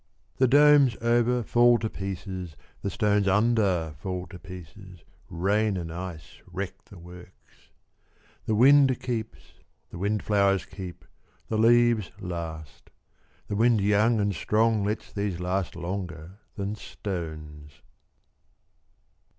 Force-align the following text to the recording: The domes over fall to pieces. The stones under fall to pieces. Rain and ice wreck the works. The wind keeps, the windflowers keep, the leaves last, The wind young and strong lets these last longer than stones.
The 0.37 0.47
domes 0.47 0.97
over 0.99 1.43
fall 1.43 1.77
to 1.77 1.87
pieces. 1.87 2.55
The 2.81 2.89
stones 2.89 3.27
under 3.27 3.93
fall 3.99 4.25
to 4.31 4.39
pieces. 4.39 5.03
Rain 5.29 5.77
and 5.77 5.93
ice 5.93 6.41
wreck 6.51 6.85
the 6.85 6.97
works. 6.97 7.69
The 8.47 8.55
wind 8.55 8.99
keeps, 8.99 9.53
the 9.91 9.99
windflowers 9.99 10.65
keep, 10.65 11.05
the 11.49 11.59
leaves 11.59 12.09
last, 12.19 12.89
The 13.47 13.55
wind 13.55 13.79
young 13.79 14.19
and 14.19 14.33
strong 14.33 14.83
lets 14.83 15.13
these 15.13 15.39
last 15.39 15.75
longer 15.75 16.39
than 16.55 16.73
stones. 16.73 17.81